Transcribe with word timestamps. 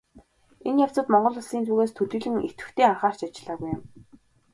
Энэ 0.67 0.81
явцад 0.85 1.05
Монгол 1.11 1.35
Улсын 1.39 1.63
зүгээс 1.67 1.91
төдийлөн 1.95 2.37
идэвхтэй 2.49 2.85
анхаарч 2.87 3.19
ажиллаагүй 3.25 3.69
юм. 3.77 3.81